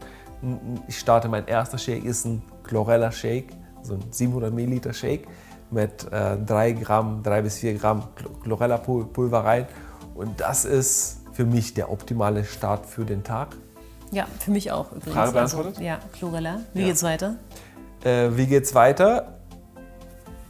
Ich 0.88 0.98
starte, 0.98 1.28
mein 1.28 1.46
erster 1.46 1.76
Shake 1.78 2.04
ist 2.04 2.24
ein 2.24 2.42
Chlorella 2.64 3.12
Shake, 3.12 3.52
so 3.82 3.94
ein 3.94 4.00
700 4.10 4.52
Milliliter 4.54 4.92
Shake 4.92 5.26
mit 5.70 6.10
äh, 6.12 6.36
3 6.38 6.72
Gramm, 6.72 7.22
3 7.22 7.42
bis 7.42 7.58
4 7.58 7.74
Gramm 7.74 8.04
Chlorella 8.42 8.78
Pulver 8.78 9.44
rein. 9.44 9.66
Und 10.14 10.40
das 10.40 10.64
ist 10.64 11.18
für 11.32 11.44
mich 11.44 11.74
der 11.74 11.90
optimale 11.90 12.44
Start 12.44 12.86
für 12.86 13.04
den 13.04 13.22
Tag. 13.22 13.48
Ja, 14.12 14.26
für 14.40 14.50
mich 14.50 14.72
auch 14.72 14.90
übrigens. 14.92 15.14
Frage 15.14 15.32
beantwortet? 15.32 15.72
Also, 15.74 15.82
ja, 15.82 15.98
Chlorella. 16.12 16.60
Wie 16.74 16.80
Ja. 16.80 16.86
geht's 16.88 17.02
weiter? 17.02 17.36
Äh, 18.04 18.30
wie 18.32 18.46
geht's 18.46 18.74
weiter? 18.74 19.38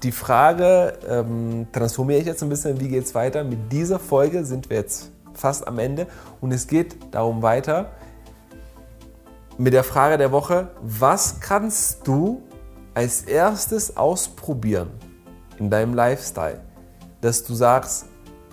Die 0.02 0.12
Frage 0.12 0.94
ähm, 1.06 1.66
transformiere 1.72 2.20
ich 2.20 2.26
jetzt 2.26 2.42
ein 2.42 2.48
bisschen. 2.48 2.80
Wie 2.80 2.88
geht's 2.88 3.14
weiter? 3.14 3.44
Mit 3.44 3.70
dieser 3.72 3.98
Folge 3.98 4.44
sind 4.44 4.70
wir 4.70 4.78
jetzt 4.78 5.10
fast 5.34 5.66
am 5.66 5.78
Ende 5.78 6.06
und 6.40 6.52
es 6.52 6.66
geht 6.66 6.96
darum 7.10 7.42
weiter 7.42 7.90
mit 9.58 9.74
der 9.74 9.84
Frage 9.84 10.16
der 10.16 10.32
Woche: 10.32 10.70
Was 10.82 11.40
kannst 11.40 12.06
du 12.06 12.42
als 12.94 13.22
erstes 13.22 13.96
ausprobieren 13.96 14.90
in 15.58 15.70
deinem 15.70 15.94
Lifestyle, 15.94 16.60
dass 17.20 17.44
du 17.44 17.54
sagst, 17.54 18.06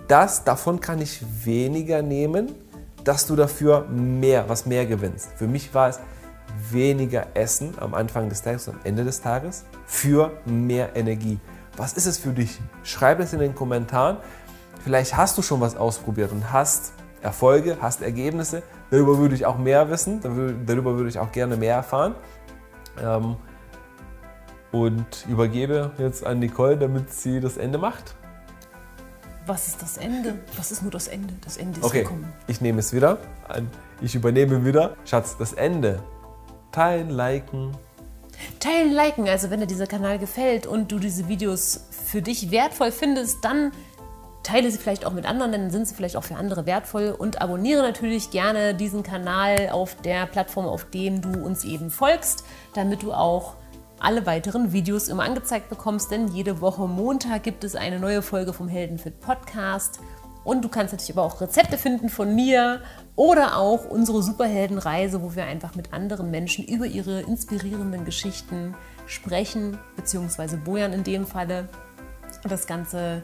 das 0.08 0.44
davon 0.44 0.80
kann 0.80 1.01
ich 1.01 1.24
weniger 1.44 2.01
nehmen, 2.01 2.54
dass 3.04 3.25
du 3.25 3.36
dafür 3.36 3.86
mehr, 3.89 4.48
was 4.50 4.66
mehr 4.66 4.86
gewinnst. 4.86 5.30
Für 5.36 5.48
mich 5.48 5.74
war 5.74 5.89
es 5.89 6.00
weniger 6.72 7.28
Essen 7.34 7.74
am 7.80 7.94
Anfang 7.94 8.30
des 8.30 8.42
Tages 8.42 8.68
und 8.68 8.76
am 8.76 8.82
Ende 8.84 9.04
des 9.04 9.22
Tages 9.22 9.66
für 9.86 10.32
mehr 10.46 10.96
Energie. 10.96 11.40
Was 11.76 11.94
ist 11.94 12.06
es 12.06 12.18
für 12.18 12.32
dich? 12.32 12.60
Schreib 12.84 13.20
es 13.20 13.34
in 13.34 13.40
den 13.40 13.54
Kommentaren. 13.56 14.18
Vielleicht 14.84 15.16
hast 15.16 15.38
du 15.38 15.42
schon 15.42 15.62
was 15.62 15.76
ausprobiert 15.76 16.32
und 16.32 16.52
hast 16.52 16.94
Erfolge, 17.22 17.78
hast 17.82 18.02
Ergebnisse. 18.02 18.64
Darüber 18.90 19.18
würde 19.18 19.36
ich 19.36 19.46
auch 19.46 19.58
mehr 19.58 19.90
wissen, 19.90 20.22
darüber 20.66 20.96
würde 20.96 21.10
ich 21.10 21.20
auch 21.20 21.32
gerne 21.32 21.58
mehr 21.58 21.76
erfahren. 21.76 22.16
Ähm, 23.02 23.36
und 24.72 25.26
übergebe 25.30 25.92
jetzt 25.98 26.26
an 26.26 26.40
Nicole, 26.40 26.78
damit 26.78 27.12
sie 27.14 27.40
das 27.40 27.58
Ende 27.58 27.78
macht. 27.78 28.16
Was 29.46 29.68
ist 29.68 29.82
das 29.82 29.98
Ende? 29.98 30.36
Was 30.58 30.72
ist 30.72 30.82
nur 30.82 30.92
das 30.92 31.08
Ende? 31.08 31.34
Das 31.42 31.56
Ende 31.58 31.80
ist 31.80 31.86
Okay, 31.86 32.04
gekommen. 32.04 32.32
ich 32.48 32.60
nehme 32.60 32.80
es 32.80 32.94
wieder. 32.94 33.18
an. 33.48 33.70
Ich 34.02 34.14
übernehme 34.14 34.66
wieder. 34.66 34.96
Schatz, 35.06 35.38
das 35.38 35.54
Ende. 35.54 36.00
Teilen, 36.72 37.10
liken. 37.10 37.76
Teilen, 38.60 38.94
liken. 38.94 39.28
Also 39.28 39.50
wenn 39.50 39.60
dir 39.60 39.68
dieser 39.68 39.88
Kanal 39.88 40.20
gefällt 40.20 40.68
und 40.68 40.92
du 40.92 41.00
diese 41.00 41.28
Videos 41.28 41.88
für 41.90 42.22
dich 42.22 42.52
wertvoll 42.52 42.92
findest, 42.92 43.44
dann 43.44 43.72
teile 44.44 44.72
sie 44.72 44.78
vielleicht 44.78 45.06
auch 45.06 45.12
mit 45.12 45.26
anderen, 45.26 45.52
dann 45.52 45.70
sind 45.72 45.88
sie 45.88 45.96
vielleicht 45.96 46.16
auch 46.16 46.24
für 46.24 46.36
andere 46.36 46.66
wertvoll 46.66 47.14
und 47.18 47.42
abonniere 47.42 47.82
natürlich 47.82 48.32
gerne 48.32 48.74
diesen 48.74 49.04
Kanal 49.04 49.70
auf 49.72 49.96
der 49.96 50.26
Plattform, 50.26 50.66
auf 50.66 50.90
dem 50.90 51.22
du 51.22 51.44
uns 51.44 51.66
eben 51.66 51.90
folgst, 51.90 52.46
damit 52.74 53.04
du 53.04 53.12
auch 53.12 53.56
alle 54.00 54.26
weiteren 54.26 54.72
Videos 54.72 55.10
immer 55.10 55.24
angezeigt 55.24 55.70
bekommst, 55.70 56.12
denn 56.12 56.28
jede 56.30 56.62
Woche 56.62 56.88
Montag 56.88 57.44
gibt 57.44 57.64
es 57.64 57.76
eine 57.76 58.00
neue 58.00 58.22
Folge 58.22 58.54
vom 58.54 58.68
Heldenfit 58.68 59.20
Podcast. 59.20 60.00
Und 60.48 60.63
du 60.63 60.70
kannst 60.70 60.94
natürlich 60.94 61.12
aber 61.12 61.24
auch 61.24 61.42
Rezepte 61.42 61.77
finden 61.77 62.08
von 62.08 62.34
mir 62.34 62.80
oder 63.18 63.58
auch 63.58 63.84
unsere 63.84 64.24
Superheldenreise, 64.24 65.22
wo 65.22 65.36
wir 65.36 65.44
einfach 65.44 65.75
mit 65.75 65.92
anderen 65.92 66.32
Menschen 66.32 66.63
über 66.63 66.86
ihre 66.86 67.20
inspirierenden 67.20 68.06
Geschichten 68.06 68.74
sprechen, 69.08 69.77
beziehungsweise 69.98 70.56
Bojan 70.56 70.94
in 70.94 71.04
dem 71.04 71.27
Falle 71.27 71.68
das 72.48 72.66
Ganze 72.66 73.24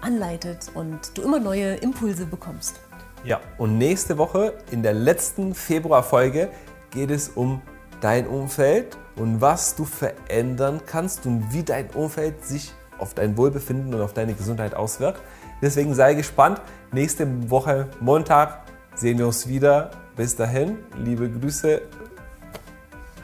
anleitet 0.00 0.72
und 0.74 1.16
du 1.16 1.22
immer 1.22 1.38
neue 1.38 1.76
Impulse 1.76 2.26
bekommst. 2.26 2.80
Ja, 3.22 3.40
und 3.58 3.78
nächste 3.78 4.18
Woche 4.18 4.54
in 4.72 4.82
der 4.82 4.94
letzten 4.94 5.54
Februarfolge 5.54 6.50
geht 6.90 7.12
es 7.12 7.28
um 7.28 7.62
dein 8.00 8.26
Umfeld 8.26 8.98
und 9.14 9.40
was 9.40 9.76
du 9.76 9.84
verändern 9.84 10.80
kannst 10.84 11.26
und 11.26 11.52
wie 11.52 11.62
dein 11.62 11.90
Umfeld 11.90 12.44
sich 12.44 12.72
auf 12.98 13.14
dein 13.14 13.36
Wohlbefinden 13.36 13.94
und 13.94 14.00
auf 14.00 14.14
deine 14.14 14.34
Gesundheit 14.34 14.74
auswirkt. 14.74 15.20
Deswegen 15.62 15.94
sei 15.94 16.14
gespannt. 16.14 16.60
Nächste 16.92 17.50
Woche 17.50 17.88
Montag 18.00 18.62
sehen 18.94 19.18
wir 19.18 19.26
uns 19.26 19.48
wieder. 19.48 19.90
Bis 20.16 20.36
dahin, 20.36 20.78
liebe 20.96 21.30
Grüße. 21.30 21.82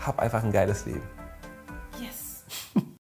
Hab 0.04 0.18
einfach 0.18 0.42
ein 0.42 0.52
geiles 0.52 0.84
Leben. 0.86 1.21